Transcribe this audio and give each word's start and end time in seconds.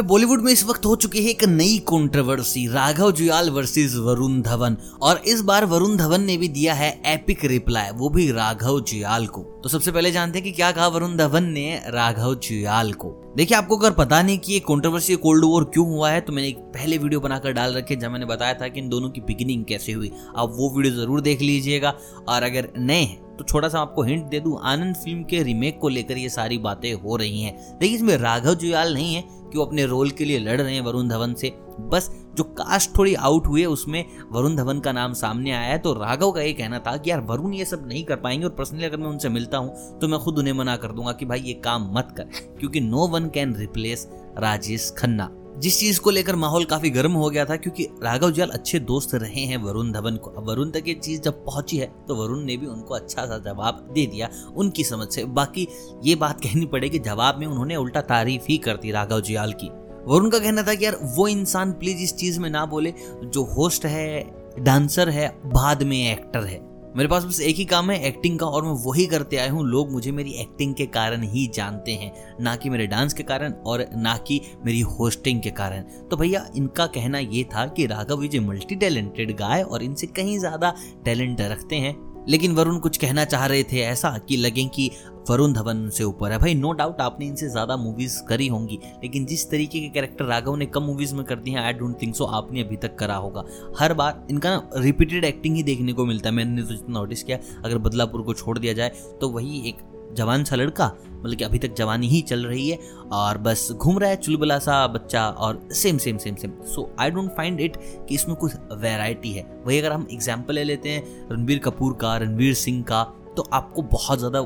भाई 0.00 0.06
बॉलीवुड 0.08 0.42
में 0.42 0.50
इस 0.52 0.64
वक्त 0.64 0.86
हो 0.86 0.94
चुकी 0.96 1.22
है 1.24 1.30
एक 1.30 1.42
नई 1.44 1.76
कंट्रोवर्सी 1.88 2.66
राघव 2.66 3.10
जुयाल 3.12 3.50
वर्सेस 3.50 3.94
वरुण 3.96 4.40
धवन। 4.42 4.76
और 5.02 5.20
इस 5.28 5.40
बार 5.40 5.64
वरुण 5.64 5.96
धवन 5.96 6.22
ने 6.24 6.36
भी 6.36 6.48
दिया 6.48 6.74
है 6.74 6.90
एपिक 7.06 7.44
रिप्लाई 7.44 7.90
वो 7.94 8.08
भी 8.08 8.30
राघव 8.32 8.80
जुयाल 8.82 9.26
को। 9.26 9.42
तो 9.62 9.68
सबसे 9.68 9.92
पहले 9.92 10.12
जानते 10.12 10.38
हैं 10.38 10.44
कि 10.44 10.52
क्या 10.52 10.70
कहा 10.72 10.86
वरुण 10.88 11.16
धवन 11.16 11.50
ने 11.50 11.70
राघव 11.88 12.34
जुयाल 12.36 12.92
को। 12.92 13.14
देखिए, 13.36 13.56
आपको 13.56 13.76
अगर 13.76 13.90
पता 13.94 14.22
नहीं 14.22 14.38
कि 14.38 14.52
ये 14.52 14.58
कंट्रोवर्सी 14.60 15.16
कोल्ड 15.16 15.44
वॉर 15.44 15.64
क्यों 15.64 15.86
हुआ 15.88 16.10
है 16.10 16.20
तो 16.20 16.32
मैंने 16.32 16.48
एक 16.48 16.58
पहले 16.74 16.98
वीडियो 16.98 17.20
बनाकर 17.20 17.52
डाल 17.52 17.74
रखे 17.74 17.96
जहाँ 17.96 18.12
मैंने 18.12 18.26
बताया 18.26 18.54
था 18.54 18.68
कि 18.68 18.80
इन 18.80 18.88
दोनों 18.88 19.10
की 19.10 19.20
बिगिनिंग 19.22 19.64
कैसे 19.64 19.92
हुई। 19.92 20.10
आप 20.36 20.54
वो 20.54 20.70
वीडियो 20.76 20.94
ज़रूर 20.94 21.20
देख 21.20 21.40
लीजिएगा। 21.42 21.94
और 22.28 22.42
अगर 22.42 22.68
नए 22.78 23.02
हैं 23.02 23.28
तो 23.36 23.44
छोटा 23.44 23.68
सा 23.68 23.80
आपको 23.80 24.02
हिंट 24.02 24.24
दे 24.24 24.40
दूँ, 24.40 24.58
आनंद 24.62 24.96
फ़िल्म 24.96 25.22
के 25.24 25.42
रीमेक 25.42 25.78
को 25.80 25.88
लेकर 25.88 26.16
ये 26.18 26.28
सारी 26.30 26.58
बातें 26.60 26.92
हो 26.94 27.16
रही 27.16 27.42
हैं। 27.42 27.54
देखिए, 27.78 27.96
इसमें 27.96 28.16
राघव 28.18 28.54
जुयाल 28.54 28.92
नहीं 28.94 29.14
है 29.14 29.22
कि 29.50 29.58
वो 29.58 29.64
अपने 29.64 29.84
रोल 29.86 30.10
के 30.10 30.24
लिए 30.24 30.38
लड़ 30.38 30.60
रहे 30.60 30.74
हैं 30.74 30.80
वरुण 30.80 31.08
धवन 31.08 31.34
से? 31.34 31.52
बस, 31.80 32.10
जो 32.36 32.44
कास्ट 32.44 32.96
थोड़ी 32.98 33.14
आउट 33.14 33.46
हुए 33.46 33.64
उसमें 33.64 34.04
वरुण 34.32 34.56
धवन 34.56 34.80
का 34.80 34.92
नाम 34.92 35.12
सामने 35.12 35.50
आया 35.50 35.72
है 35.72 35.78
तो 35.78 35.92
राघव 35.92 36.30
का 36.32 36.40
ये 36.40 36.52
कहना 36.52 36.78
था 36.78 36.96
कि 36.96 37.10
यार, 37.10 37.20
वरुण 37.20 37.54
ये 37.54 37.64
सब 37.64 37.84
नहीं 37.86 38.04
कर 38.04 38.16
पाएँगे 38.16 38.44
और 38.44 38.50
पर्सनली 38.50 38.84
अगर 38.84 38.96
मैं 38.96 39.06
उनसे 39.06 39.28
मिलता 39.28 39.58
हूँ 39.58 39.98
तो 39.98 40.08
मैं 40.08 40.20
खुद 40.20 40.38
उन्हें 40.38 40.52
मना 40.52 40.76
कर 40.76 40.92
दूँगा 40.92 41.12
कि 41.12 41.24
भाई, 41.24 41.40
ये 41.40 41.52
काम 41.54 41.90
मत 41.94 42.14
कर। 42.16 42.24
क्योंकि 42.60 42.80
no 42.80 43.06
one 43.08 43.28
can 43.28 43.54
replace 43.56 44.08
Rajesh 44.38 44.94
Khanna. 44.98 45.30
जिस 45.60 45.78
चीज़ 45.80 46.00
को 46.00 46.10
लेकर 46.10 46.36
माहौल 46.36 46.64
काफ़ी 46.64 46.90
गर्म 46.90 47.12
हो 47.12 47.28
गया 47.30 47.44
था, 47.44 47.56
क्योंकि 47.56 47.84
राघव 48.02 48.30
जल 48.30 48.48
अच्छे 48.48 48.78
दोस्त 48.80 49.14
रहे 49.14 49.40
हैं 49.40 49.56
वरुण 49.56 49.90
धवन 49.92 50.16
को। 50.16 50.30
अब 50.30 50.48
वरुण 50.48 50.70
तक 50.70 50.84
ये 50.88 50.94
चीज़ 50.94 51.20
जब 51.22 51.44
पहुँची 51.44 51.76
है 51.76 51.86
तो 52.08 52.14
वरुण 52.16 52.44
ने 52.44 52.56
भी 52.56 52.66
उनको 52.66 52.94
अच्छा 52.94 53.24
सा 53.26 53.38
जवाब 53.40 53.86
दे 53.94 54.06
दिया 54.06 54.28
उनकी 54.56 54.84
समझ 54.84 55.08
से। 55.08 55.24
बाकी 55.24 55.66
ये 56.04 56.14
बात 56.14 56.40
कहनी 56.40 56.66
पड़ेगी, 56.66 56.98
जवाब 56.98 57.38
में 57.38 57.46
उन्होंने 57.46 57.76
उल्टा 57.76 58.00
तारीफ़ 58.02 58.46
ही 58.48 58.58
कर 58.58 58.76
दी 58.76 58.90
राघव 58.90 59.20
जुयाल 59.20 59.52
की। 59.52 59.70
वरुण 60.06 60.30
का 60.30 60.38
कहना 60.38 60.62
था 60.62 60.74
कि 60.74 60.84
यार, 60.84 60.98
वो 61.02 61.28
इंसान 61.28 61.72
प्लीज़ 61.72 61.98
इस 61.98 62.16
चीज़ 62.16 62.40
में 62.40 62.50
ना 62.50 62.64
बोले, 62.66 62.94
जो 63.24 63.44
होस्ट 63.46 63.86
है 63.86 64.38
डांसर 64.58 65.08
है, 65.08 65.28
बाद 65.46 65.82
में 65.82 66.12
एक्टर 66.12 66.44
है। 66.44 66.69
मेरे 66.96 67.08
पास 67.08 67.24
बस 67.24 67.40
एक 67.40 67.56
ही 67.56 67.64
काम 67.64 67.90
है 67.90 67.98
एक्टिंग 68.04 68.38
का, 68.38 68.46
और 68.46 68.64
मैं 68.64 68.72
वही 68.84 69.06
करते 69.06 69.36
आया 69.36 69.50
हूँ। 69.52 69.64
लोग 69.66 69.90
मुझे 69.92 70.12
मेरी 70.12 70.30
एक्टिंग 70.32 70.74
के 70.74 70.86
कारण 70.88 71.22
ही 71.22 71.46
जानते 71.46 71.92
हैं, 71.92 72.12
ना 72.40 72.54
कि 72.56 72.70
मेरे 72.70 72.86
डांस 72.86 73.14
के 73.14 73.22
कारण 73.22 73.52
और 73.66 73.86
ना 73.94 74.16
कि 74.18 74.40
मेरी 74.64 74.80
होस्टिंग 74.80 75.40
के 75.42 75.50
कारण। 75.52 75.82
तो 76.10 76.16
भैया, 76.16 76.46
इनका 76.56 76.86
कहना 76.86 77.18
ये 77.18 77.44
था 77.44 77.66
कि 77.66 77.86
Raghav 77.86 78.18
Vijay 78.18 78.40
multi 78.40 78.76
talented 78.76 79.36
guy 79.36 79.62
और 79.62 79.82
इनसे 79.82 80.06
कहीं 80.06 80.38
ज़्यादा 80.38 80.74
टैलेंट 81.04 81.40
रखते 81.40 81.76
हैं। 81.76 81.98
लेकिन 82.28 82.52
वरुण 82.52 82.78
कुछ 82.78 82.96
कहना 82.96 83.24
चाह 83.24 83.44
रहे 83.46 83.62
थे 83.62 83.80
ऐसा 83.80 84.10
कि 84.28 84.36
लगे 84.36 84.64
कि 84.64 84.90
वरुण 85.26 85.52
धवन 85.52 85.88
से 85.88 86.04
ऊपर 86.04 86.32
है। 86.32 86.38
भाई 86.38 86.54
नो 86.54 86.72
डाउट 86.72 87.00
आपने 87.00 87.26
इनसे 87.26 87.48
ज़्यादा 87.48 87.76
मूवीज़ 87.76 88.22
करी 88.24 88.46
होंगी, 88.48 88.78
लेकिन 89.02 89.26
जिस 89.26 89.48
तरीके 89.50 89.80
के 89.80 89.88
कैरेक्टर 89.88 90.24
राघव 90.24 90.56
ने 90.56 90.66
कम 90.66 90.82
मूवीज़ 90.82 91.14
में 91.14 91.24
कर 91.24 91.36
दी 91.36 91.50
हैं 91.50 91.60
आई 91.60 91.72
डोंट 91.74 92.00
थिंक 92.02 92.14
सो 92.14 92.24
आपने 92.26 92.62
अभी 92.62 92.76
तक 92.78 92.96
करा 92.98 93.16
होगा। 93.16 93.44
हर 93.78 93.94
बार 93.94 94.26
इनका 94.30 94.50
ना 94.50 94.70
रिपीटेड 94.76 95.24
एक्टिंग 95.24 95.56
ही 95.56 95.62
देखने 95.62 95.92
को 95.92 96.06
मिलता 96.06 96.28
है। 96.28 96.34
मैंने 96.34 96.62
तो 96.62 96.68
जितना 96.68 96.98
नोटिस 96.98 97.22
किया, 97.22 97.38
अगर 97.64 97.78
बदलापुर 97.78 98.22
को 98.22 98.34
छोड़ 98.34 98.58
दिया 98.58 98.72
जाए 98.72 98.92
तो 99.20 99.28
वही 99.30 99.68
एक 99.68 99.88
जवान 100.12 100.44
सा 100.44 100.56
लड़का 100.56 100.86
मतलब 101.14 101.36
कि 101.38 101.44
अभी 101.44 101.58
तक 101.58 101.74
जवानी 101.76 102.08
ही 102.08 102.20
चल 102.22 102.44
रही 102.46 102.68
है, 102.68 102.78
और 103.12 103.38
बस 103.38 103.68
घूम 103.72 103.98
रहा 103.98 104.10
है 104.10 104.16
चुलबुला 104.16 104.58
सा 104.58 104.86
बच्चा, 104.88 105.28
और 105.28 105.60
same 105.72 105.98
same 105.98 106.16
same 106.18 106.34
same 106.36 106.52
so 106.66 106.88
I 107.00 107.10
don't 107.10 107.30
find 107.36 107.60
it 107.60 107.76
कि 108.08 108.14
इसमें 108.14 108.36
कुछ 108.36 108.54
वेराइटी 108.74 109.32
है। 109.32 109.44
वही 109.66 109.78
अगर 109.78 109.92
हम 109.92 110.06
एग्ज़ाम्पल 110.12 110.54
ले 110.54 110.64
लेते 110.64 110.88
हैं, 110.88 111.28
रणबीर 111.30 111.58
कपूर 111.60 111.92
का 112.00 112.16
रणवीर 112.16 112.54
सिंह 112.56 112.82
का 112.82 113.02
तो 113.36 113.48
आपको 113.52 113.82
बहुत 113.82 114.18
ज़्यादा 114.18 114.40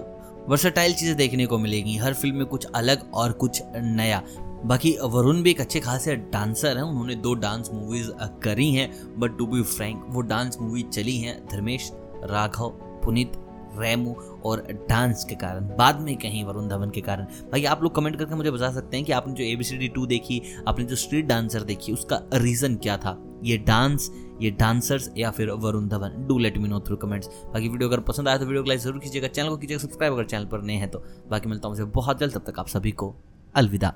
वर्सटाइल 0.49 0.95
चीज़ें 0.95 1.17
देखने 1.17 1.47
को 1.47 1.59
मिलेगी। 1.59 1.97
हर 1.97 2.15
फ़िल्म 2.15 2.37
में 2.37 2.47
कुछ 2.47 2.65
अलग 2.65 3.11
और 3.15 3.33
कुछ 3.33 3.63
नया। 3.77 4.23
बाकी 4.65 4.97
वरुण 5.03 5.43
भी 5.43 5.51
एक 5.51 5.61
अच्छे 5.61 5.81
खासे 5.81 6.17
डांसर 6.17 6.77
हैं। 6.77 6.85
उन्होंने 6.85 7.15
दो 7.15 7.35
डांस 7.35 7.71
मूवीज़ 7.75 8.11
करी 8.43 8.71
हैं। 8.73 9.21
बट 9.21 9.39
टू 9.39 9.47
बी 9.47 9.63
फ्रैंक, 9.63 10.05
वो 10.09 10.21
डांस 10.21 10.59
मूवी 10.61 10.83
चली 10.83 11.17
हैं 11.19 11.47
धर्मेश, 11.47 11.91
राघव, 12.25 12.69
पुनीत, 13.05 13.33
रेमो 13.79 14.43
और 14.45 14.67
डांस 14.89 15.25
के 15.25 15.35
कारण। 15.35 15.61
बाद 15.61 16.01
में 16.01 16.17
कहीं 16.17 16.45
वरुण 16.45 16.69
धवन 16.69 16.91
के 16.91 17.01
कारण। 17.01 17.25
भाई 17.25 17.65
आप 17.65 17.83
लोग 17.83 17.95
कमेंट 17.95 18.17
करके 18.17 18.35
मुझे 18.35 18.51
बता 18.51 18.73
सकते 18.73 18.97
हैं 18.97 19.07
कि 19.07 19.13
आपने 19.13 19.35
जो 19.35 19.45
A 19.45 19.57
B 19.57 19.65
C 19.65 19.77
D 19.77 19.89
two 19.89 20.07
देखी, 20.07 20.43
आपने 20.69 20.85
जो 20.85 20.97
स्ट्रीट 20.97 21.27
डांसर 21.27 21.63
देखी, 21.63 21.93
उसका 21.93 22.21
रीज़न 22.35 22.77
क्या 22.77 22.97
था? 22.97 23.34
ये 23.45 23.57
डांस, 23.59 24.11
ये 24.43 24.51
डांसर्स 24.51 25.11
या 25.17 25.31
फिर 25.31 25.51
Varun 25.51 25.89
Dhawan, 25.89 26.27
do 26.29 26.39
let 26.39 26.59
me 26.59 26.69
know 26.69 26.81
through 26.81 26.97
comments. 26.97 27.29
बाकी 27.29 27.69
वीडियो 27.69 27.89
अगर 27.89 28.01
पसंद 28.03 28.29
आया 28.29 28.39
तो 28.39 28.47
वीडियो 28.47 28.63
को 28.63 28.69
लाइक 28.69 28.81
ज़रूर 28.81 28.99
कीजिएगा, 28.99 29.29
चैनल 29.29 29.49
को 29.49 29.57
कीजिएगा, 29.57 29.83
सब्सक्राइब 29.83 30.13
अगर 30.13 30.25
चैनल 30.25 30.47
पर 30.47 30.63
नए 30.63 30.75
हैं 30.75 30.91
तो। 30.91 31.05
बाकी 31.31 31.49
मिलता 31.49 31.69
हूँ 31.69 31.77
मुझे 31.77 31.91
बहुत 31.93 32.21
जल्द, 32.21 32.35
तब 32.35 32.45
तक 32.47 32.59
आप 32.59 32.69
सभी 32.69 32.93
को 32.93 33.15
अलविदा। 33.55 33.93